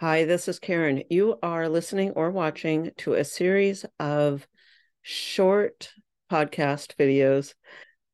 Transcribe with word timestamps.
Hi, 0.00 0.26
this 0.26 0.46
is 0.46 0.60
Karen. 0.60 1.02
You 1.10 1.40
are 1.42 1.68
listening 1.68 2.10
or 2.10 2.30
watching 2.30 2.92
to 2.98 3.14
a 3.14 3.24
series 3.24 3.84
of 3.98 4.46
short 5.02 5.92
podcast 6.30 6.94
videos 6.94 7.54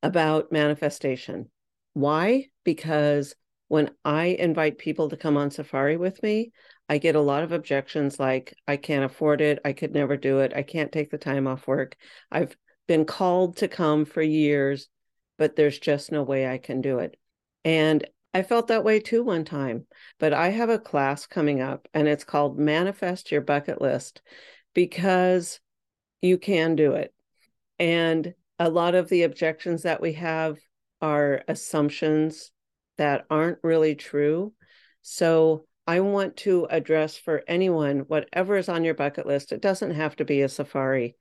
about 0.03 0.51
manifestation. 0.51 1.51
Why? 1.93 2.47
Because 2.65 3.35
when 3.69 3.91
I 4.03 4.29
invite 4.29 4.79
people 4.79 5.11
to 5.11 5.19
come 5.19 5.37
on 5.37 5.51
safari 5.51 5.99
with 5.99 6.23
me, 6.23 6.53
I 6.89 6.97
get 6.97 7.17
a 7.17 7.21
lot 7.21 7.43
of 7.43 7.53
objections 7.53 8.19
like, 8.19 8.55
I 8.67 8.79
can't 8.79 9.05
afford 9.05 9.43
it. 9.43 9.59
I 9.63 9.75
could 9.75 9.93
never 9.93 10.17
do 10.17 10.39
it. 10.39 10.55
I 10.57 10.63
can't 10.63 10.91
take 10.91 11.11
the 11.11 11.19
time 11.19 11.47
off 11.47 11.67
work. 11.67 11.99
I've 12.33 12.57
been 12.89 13.05
called 13.05 13.59
to 13.59 13.69
come 13.69 14.07
for 14.07 14.23
years, 14.23 14.89
but 15.37 15.55
there's 15.55 15.79
just 15.79 16.11
no 16.11 16.23
way 16.23 16.49
I 16.49 16.57
can 16.57 16.81
do 16.81 17.01
it. 17.01 17.19
And 17.63 18.07
I 18.35 18.43
felt 18.43 18.67
that 18.67 18.83
way 18.83 18.99
too 18.99 19.23
one 19.23 19.45
time, 19.45 19.87
but 20.19 20.35
I 20.35 20.49
have 20.49 20.69
a 20.69 20.79
class 20.79 21.25
coming 21.25 21.61
up 21.61 21.87
and 21.95 22.09
it's 22.09 22.25
called 22.25 22.59
Manifest 22.59 23.31
Your 23.31 23.41
Bucket 23.41 23.81
List 23.81 24.23
because 24.75 25.61
you 26.21 26.37
can 26.37 26.75
do 26.75 26.95
it. 26.95 27.15
And 27.79 28.35
a 28.59 28.69
lot 28.69 28.97
of 28.97 29.09
the 29.09 29.23
objections 29.23 29.83
that 29.83 30.01
we 30.01 30.15
have 30.15 30.59
are 31.01 31.43
assumptions 31.47 32.51
that 32.99 33.25
aren't 33.31 33.59
really 33.63 33.95
true. 33.95 34.53
So 35.03 35.67
I 35.87 36.01
want 36.01 36.37
to 36.39 36.67
address 36.71 37.17
for 37.17 37.45
anyone, 37.47 38.01
whatever 38.01 38.57
is 38.57 38.69
on 38.69 38.83
your 38.83 38.95
bucket 38.95 39.27
list, 39.27 39.53
it 39.53 39.61
doesn't 39.61 39.93
have 39.93 40.17
to 40.17 40.25
be 40.25 40.43
a 40.43 40.49
safari. 40.49 41.15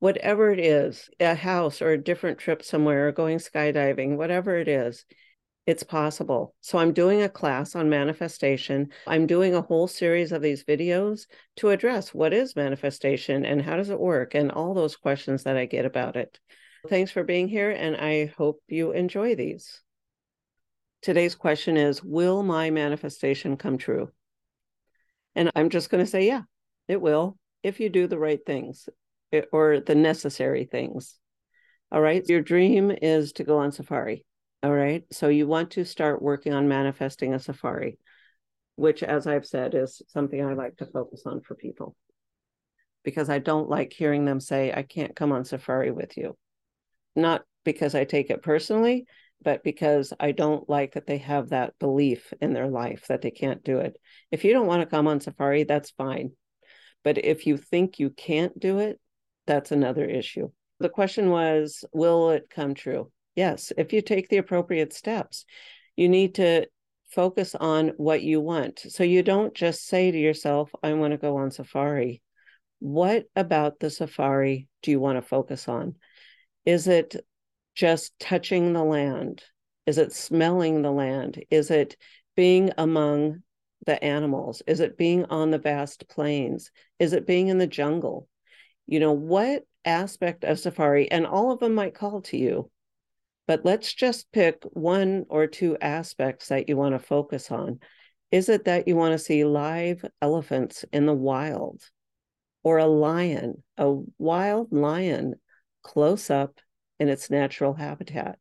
Whatever 0.00 0.50
it 0.50 0.58
is, 0.58 1.08
a 1.20 1.34
house 1.34 1.80
or 1.80 1.92
a 1.92 2.02
different 2.02 2.38
trip 2.38 2.62
somewhere, 2.62 3.08
or 3.08 3.12
going 3.12 3.38
skydiving, 3.38 4.16
whatever 4.16 4.56
it 4.58 4.68
is, 4.68 5.04
it's 5.66 5.82
possible. 5.82 6.54
So 6.60 6.78
I'm 6.78 6.92
doing 6.92 7.22
a 7.22 7.28
class 7.28 7.74
on 7.74 7.90
manifestation. 7.90 8.90
I'm 9.06 9.26
doing 9.26 9.54
a 9.54 9.62
whole 9.62 9.88
series 9.88 10.30
of 10.30 10.40
these 10.40 10.62
videos 10.62 11.26
to 11.56 11.70
address 11.70 12.14
what 12.14 12.32
is 12.32 12.54
manifestation 12.54 13.44
and 13.44 13.60
how 13.60 13.76
does 13.76 13.90
it 13.90 13.98
work 13.98 14.34
and 14.34 14.52
all 14.52 14.74
those 14.74 14.94
questions 14.94 15.42
that 15.42 15.56
I 15.56 15.66
get 15.66 15.84
about 15.84 16.14
it. 16.14 16.38
Thanks 16.88 17.10
for 17.10 17.24
being 17.24 17.48
here 17.48 17.70
and 17.72 17.96
I 17.96 18.32
hope 18.38 18.62
you 18.68 18.92
enjoy 18.92 19.34
these. 19.34 19.82
Today's 21.02 21.34
question 21.34 21.76
is 21.76 22.02
Will 22.02 22.44
my 22.44 22.70
manifestation 22.70 23.56
come 23.56 23.76
true? 23.76 24.12
And 25.34 25.50
I'm 25.56 25.68
just 25.68 25.90
going 25.90 26.04
to 26.04 26.10
say, 26.10 26.28
yeah, 26.28 26.42
it 26.86 27.00
will 27.00 27.38
if 27.64 27.80
you 27.80 27.88
do 27.88 28.06
the 28.06 28.18
right 28.18 28.40
things 28.46 28.88
eh, 29.32 29.42
or 29.52 29.80
the 29.80 29.96
necessary 29.96 30.64
things. 30.64 31.18
All 31.90 32.00
right. 32.00 32.24
Your 32.28 32.40
dream 32.40 32.90
is 32.90 33.32
to 33.34 33.44
go 33.44 33.58
on 33.58 33.72
safari. 33.72 34.24
All 34.62 34.72
right. 34.72 35.04
So 35.12 35.28
you 35.28 35.46
want 35.46 35.72
to 35.72 35.84
start 35.84 36.22
working 36.22 36.52
on 36.52 36.68
manifesting 36.68 37.34
a 37.34 37.38
safari, 37.38 37.98
which, 38.76 39.02
as 39.02 39.26
I've 39.26 39.46
said, 39.46 39.74
is 39.74 40.02
something 40.08 40.44
I 40.44 40.54
like 40.54 40.76
to 40.78 40.86
focus 40.86 41.22
on 41.26 41.40
for 41.42 41.54
people 41.54 41.94
because 43.06 43.30
I 43.30 43.38
don't 43.38 43.70
like 43.70 43.92
hearing 43.92 44.24
them 44.24 44.40
say, 44.40 44.72
I 44.74 44.82
can't 44.82 45.14
come 45.14 45.30
on 45.30 45.44
safari 45.44 45.92
with 45.92 46.16
you. 46.16 46.36
Not 47.14 47.44
because 47.64 47.94
I 47.94 48.04
take 48.04 48.30
it 48.30 48.42
personally, 48.42 49.06
but 49.40 49.62
because 49.62 50.12
I 50.18 50.32
don't 50.32 50.68
like 50.68 50.94
that 50.94 51.06
they 51.06 51.18
have 51.18 51.50
that 51.50 51.78
belief 51.78 52.34
in 52.40 52.52
their 52.52 52.68
life 52.68 53.06
that 53.08 53.22
they 53.22 53.30
can't 53.30 53.62
do 53.62 53.78
it. 53.78 53.96
If 54.32 54.44
you 54.44 54.52
don't 54.52 54.66
want 54.66 54.82
to 54.82 54.86
come 54.86 55.06
on 55.06 55.20
safari, 55.20 55.62
that's 55.62 55.90
fine. 55.90 56.32
But 57.04 57.24
if 57.24 57.46
you 57.46 57.56
think 57.56 58.00
you 58.00 58.10
can't 58.10 58.58
do 58.58 58.80
it, 58.80 59.00
that's 59.46 59.70
another 59.70 60.04
issue. 60.04 60.50
The 60.80 60.88
question 60.88 61.30
was, 61.30 61.84
will 61.92 62.30
it 62.30 62.50
come 62.50 62.74
true? 62.74 63.12
Yes, 63.36 63.72
if 63.76 63.92
you 63.92 64.02
take 64.02 64.28
the 64.28 64.38
appropriate 64.38 64.92
steps, 64.92 65.44
you 65.94 66.08
need 66.08 66.34
to 66.36 66.66
focus 67.10 67.54
on 67.54 67.92
what 67.98 68.22
you 68.22 68.40
want. 68.40 68.80
So 68.80 69.04
you 69.04 69.22
don't 69.22 69.54
just 69.54 69.86
say 69.86 70.10
to 70.10 70.18
yourself, 70.18 70.70
I 70.82 70.94
want 70.94 71.12
to 71.12 71.18
go 71.18 71.36
on 71.36 71.50
safari. 71.50 72.22
What 72.80 73.26
about 73.36 73.78
the 73.78 73.90
safari 73.90 74.68
do 74.82 74.90
you 74.90 74.98
want 74.98 75.18
to 75.18 75.22
focus 75.22 75.68
on? 75.68 75.94
Is 76.64 76.88
it 76.88 77.14
just 77.74 78.18
touching 78.18 78.72
the 78.72 78.82
land? 78.82 79.44
Is 79.86 79.98
it 79.98 80.12
smelling 80.12 80.82
the 80.82 80.90
land? 80.90 81.44
Is 81.50 81.70
it 81.70 81.96
being 82.34 82.72
among 82.76 83.42
the 83.84 84.02
animals? 84.02 84.62
Is 84.66 84.80
it 84.80 84.98
being 84.98 85.26
on 85.26 85.50
the 85.50 85.58
vast 85.58 86.08
plains? 86.08 86.70
Is 86.98 87.12
it 87.12 87.26
being 87.26 87.48
in 87.48 87.58
the 87.58 87.66
jungle? 87.66 88.28
You 88.86 88.98
know, 89.00 89.12
what 89.12 89.64
aspect 89.84 90.44
of 90.44 90.58
safari, 90.58 91.10
and 91.10 91.26
all 91.26 91.52
of 91.52 91.60
them 91.60 91.74
might 91.74 91.94
call 91.94 92.22
to 92.22 92.36
you, 92.36 92.70
but 93.46 93.64
let's 93.64 93.94
just 93.94 94.30
pick 94.32 94.62
one 94.72 95.24
or 95.28 95.46
two 95.46 95.76
aspects 95.80 96.48
that 96.48 96.68
you 96.68 96.76
want 96.76 96.94
to 96.94 96.98
focus 96.98 97.50
on. 97.50 97.78
Is 98.32 98.48
it 98.48 98.64
that 98.64 98.88
you 98.88 98.96
want 98.96 99.12
to 99.12 99.18
see 99.18 99.44
live 99.44 100.04
elephants 100.20 100.84
in 100.92 101.06
the 101.06 101.14
wild 101.14 101.80
or 102.64 102.78
a 102.78 102.86
lion, 102.86 103.62
a 103.76 103.94
wild 104.18 104.72
lion 104.72 105.36
close 105.82 106.28
up 106.28 106.60
in 106.98 107.08
its 107.08 107.30
natural 107.30 107.72
habitat? 107.72 108.38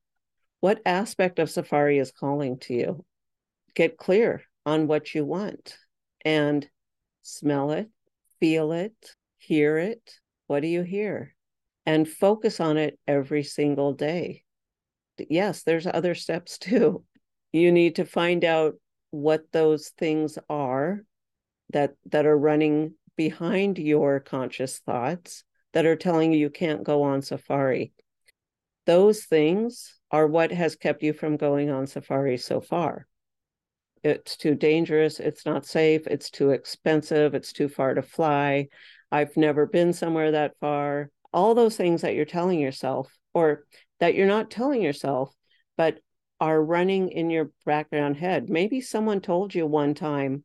What 0.59 0.81
aspect 0.85 1.37
of 1.37 1.51
safari 1.51 1.99
is 1.99 2.11
calling 2.11 2.57
to 2.61 2.73
you? 2.73 3.05
Get 3.75 3.97
clear 3.97 4.41
on 4.65 4.87
what 4.87 5.13
you 5.13 5.23
want 5.23 5.77
and 6.23 6.67
smell 7.21 7.69
it, 7.71 7.89
feel 8.39 8.71
it, 8.71 9.15
hear 9.37 9.77
it. 9.77 10.15
What 10.47 10.61
do 10.61 10.67
you 10.67 10.81
hear? 10.81 11.35
And 11.85 12.09
focus 12.09 12.59
on 12.59 12.77
it 12.77 12.97
every 13.07 13.43
single 13.43 13.93
day 13.93 14.44
yes, 15.29 15.63
there's 15.63 15.87
other 15.87 16.15
steps 16.15 16.57
too. 16.57 17.03
You 17.53 17.71
need 17.71 17.95
to 17.95 18.05
find 18.05 18.43
out 18.43 18.73
what 19.11 19.49
those 19.53 19.87
things 19.97 20.37
are 20.49 21.05
that 21.69 21.95
that 22.07 22.25
are 22.25 22.37
running 22.37 22.95
behind 23.15 23.77
your 23.77 24.19
conscious 24.19 24.79
thoughts 24.79 25.45
that 25.71 25.85
are 25.85 25.95
telling 25.95 26.33
you 26.33 26.39
you 26.39 26.49
can't 26.49 26.83
go 26.83 27.03
on 27.03 27.21
safari. 27.21 27.93
Those 28.85 29.23
things 29.23 29.99
are 30.11 30.27
what 30.27 30.51
has 30.51 30.75
kept 30.75 31.01
you 31.01 31.13
from 31.13 31.37
going 31.37 31.69
on 31.69 31.87
safari 31.87 32.37
so 32.37 32.61
far. 32.61 33.07
It's 34.03 34.37
too 34.37 34.55
dangerous, 34.55 35.19
it's 35.19 35.45
not 35.45 35.65
safe, 35.65 36.05
it's 36.07 36.29
too 36.29 36.51
expensive, 36.51 37.33
it's 37.33 37.53
too 37.53 37.67
far 37.67 37.93
to 37.95 38.03
fly. 38.03 38.67
I've 39.11 39.35
never 39.35 39.65
been 39.65 39.93
somewhere 39.93 40.31
that 40.31 40.59
far. 40.59 41.09
All 41.33 41.55
those 41.55 41.75
things 41.75 42.01
that 42.01 42.15
you're 42.15 42.25
telling 42.25 42.59
yourself, 42.59 43.11
or 43.33 43.65
that 43.99 44.15
you're 44.15 44.27
not 44.27 44.51
telling 44.51 44.81
yourself, 44.81 45.33
but 45.77 45.99
are 46.39 46.61
running 46.61 47.09
in 47.09 47.29
your 47.29 47.51
background 47.65 48.17
head. 48.17 48.49
Maybe 48.49 48.81
someone 48.81 49.21
told 49.21 49.55
you 49.55 49.65
one 49.65 49.93
time 49.93 50.43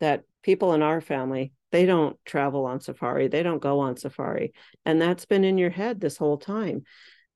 that 0.00 0.22
people 0.42 0.72
in 0.72 0.82
our 0.82 1.00
family, 1.00 1.52
they 1.72 1.84
don't 1.86 2.16
travel 2.24 2.64
on 2.64 2.80
safari, 2.80 3.28
they 3.28 3.42
don't 3.42 3.60
go 3.60 3.80
on 3.80 3.96
safari. 3.96 4.52
And 4.84 5.00
that's 5.00 5.26
been 5.26 5.44
in 5.44 5.58
your 5.58 5.70
head 5.70 6.00
this 6.00 6.16
whole 6.16 6.38
time. 6.38 6.84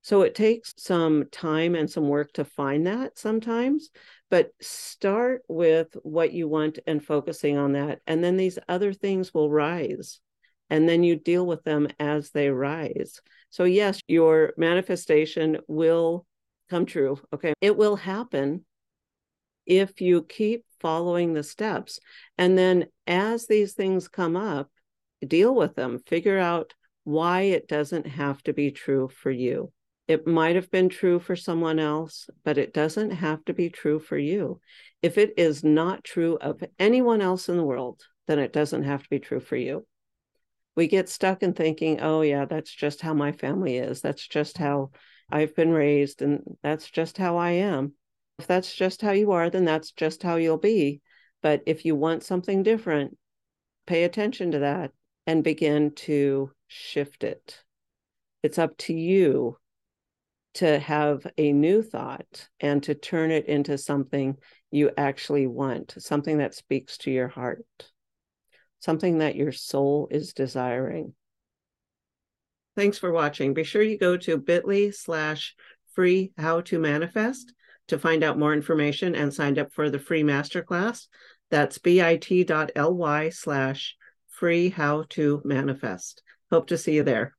So 0.02 0.22
it 0.22 0.34
takes 0.34 0.72
some 0.78 1.26
time 1.30 1.74
and 1.74 1.90
some 1.90 2.08
work 2.08 2.32
to 2.32 2.44
find 2.44 2.86
that 2.86 3.18
sometimes, 3.18 3.90
but 4.30 4.50
start 4.60 5.42
with 5.46 5.94
what 6.02 6.32
you 6.32 6.48
want 6.48 6.78
and 6.86 7.04
focusing 7.04 7.58
on 7.58 7.72
that. 7.72 8.00
And 8.06 8.24
then 8.24 8.38
these 8.38 8.58
other 8.66 8.94
things 8.94 9.34
will 9.34 9.50
rise. 9.50 10.20
And 10.70 10.88
then 10.88 11.02
you 11.02 11.16
deal 11.16 11.44
with 11.44 11.64
them 11.64 11.88
as 11.98 12.30
they 12.30 12.48
rise. 12.48 13.20
So, 13.50 13.64
yes, 13.64 14.00
your 14.06 14.54
manifestation 14.56 15.58
will 15.66 16.24
come 16.70 16.86
true. 16.86 17.18
Okay. 17.34 17.52
It 17.60 17.76
will 17.76 17.96
happen 17.96 18.64
if 19.66 20.00
you 20.00 20.22
keep 20.22 20.64
following 20.80 21.34
the 21.34 21.42
steps. 21.42 21.98
And 22.38 22.56
then 22.56 22.86
as 23.06 23.46
these 23.46 23.74
things 23.74 24.08
come 24.08 24.36
up, 24.36 24.70
deal 25.26 25.54
with 25.54 25.74
them, 25.74 25.98
figure 26.06 26.38
out 26.38 26.72
why 27.04 27.42
it 27.42 27.68
doesn't 27.68 28.06
have 28.06 28.42
to 28.44 28.52
be 28.52 28.70
true 28.70 29.08
for 29.08 29.30
you. 29.30 29.72
It 30.08 30.26
might 30.26 30.56
have 30.56 30.70
been 30.70 30.88
true 30.88 31.20
for 31.20 31.36
someone 31.36 31.78
else, 31.78 32.28
but 32.44 32.58
it 32.58 32.72
doesn't 32.74 33.10
have 33.10 33.44
to 33.44 33.52
be 33.52 33.70
true 33.70 34.00
for 34.00 34.18
you. 34.18 34.60
If 35.02 35.18
it 35.18 35.34
is 35.36 35.62
not 35.62 36.04
true 36.04 36.36
of 36.40 36.62
anyone 36.78 37.20
else 37.20 37.48
in 37.48 37.56
the 37.56 37.64
world, 37.64 38.02
then 38.26 38.38
it 38.38 38.52
doesn't 38.52 38.84
have 38.84 39.02
to 39.02 39.08
be 39.08 39.18
true 39.18 39.40
for 39.40 39.56
you 39.56 39.86
we 40.76 40.86
get 40.86 41.08
stuck 41.08 41.42
in 41.42 41.52
thinking, 41.52 42.00
oh, 42.00 42.22
yeah, 42.22 42.44
that's 42.44 42.72
just 42.72 43.00
how 43.00 43.14
my 43.14 43.32
family 43.32 43.76
is. 43.76 44.00
That's 44.00 44.26
just 44.26 44.58
how 44.58 44.90
I've 45.30 45.54
been 45.54 45.70
raised, 45.70 46.22
and 46.22 46.42
that's 46.62 46.90
just 46.90 47.18
how 47.18 47.36
I 47.36 47.50
am. 47.50 47.94
If 48.38 48.46
that's 48.46 48.74
just 48.74 49.02
how 49.02 49.12
you 49.12 49.32
are, 49.32 49.50
then 49.50 49.64
that's 49.64 49.92
just 49.92 50.22
how 50.22 50.36
you'll 50.36 50.58
be. 50.58 51.02
But 51.42 51.62
if 51.66 51.84
you 51.84 51.94
want 51.94 52.22
something 52.22 52.62
different, 52.62 53.16
pay 53.86 54.04
attention 54.04 54.52
to 54.52 54.60
that 54.60 54.92
and 55.26 55.44
begin 55.44 55.92
to 55.94 56.50
shift 56.68 57.24
it. 57.24 57.62
It's 58.42 58.58
up 58.58 58.76
to 58.78 58.94
you 58.94 59.58
to 60.54 60.78
have 60.78 61.26
a 61.36 61.52
new 61.52 61.82
thought 61.82 62.48
and 62.58 62.82
to 62.82 62.94
turn 62.94 63.30
it 63.30 63.46
into 63.46 63.78
something 63.78 64.36
you 64.70 64.90
actually 64.96 65.46
want, 65.46 65.94
something 65.98 66.38
that 66.38 66.54
speaks 66.54 66.98
to 66.98 67.10
your 67.10 67.28
heart 67.28 67.64
something 68.80 69.18
that 69.18 69.36
your 69.36 69.52
soul 69.52 70.08
is 70.10 70.32
desiring. 70.32 71.14
Thanks 72.76 72.98
for 72.98 73.12
watching. 73.12 73.54
Be 73.54 73.64
sure 73.64 73.82
you 73.82 73.98
go 73.98 74.16
to 74.16 74.38
bit.ly 74.38 74.90
slash 74.90 75.54
free 75.92 76.32
how 76.36 76.62
to 76.62 76.78
manifest 76.78 77.52
to 77.88 77.98
find 77.98 78.22
out 78.22 78.38
more 78.38 78.54
information 78.54 79.14
and 79.14 79.34
sign 79.34 79.58
up 79.58 79.72
for 79.72 79.90
the 79.90 79.98
free 79.98 80.22
masterclass. 80.22 81.06
That's 81.50 81.78
bit.ly 81.78 83.30
slash 83.30 83.96
free 84.28 84.70
how 84.70 85.04
to 85.10 85.42
manifest. 85.44 86.22
Hope 86.50 86.68
to 86.68 86.78
see 86.78 86.94
you 86.94 87.02
there. 87.02 87.36